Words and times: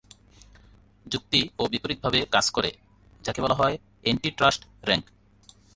যুক্তিও 1.05 1.67
বিপরীতভাবে 1.67 2.19
কাজ 2.31 2.45
করে, 2.49 2.71
যাকে 3.21 3.39
বলা 3.41 3.55
হয় 3.55 3.75
এন্টি-ট্রাস্ট 4.03 4.61
র্যাঙ্ক। 4.87 5.05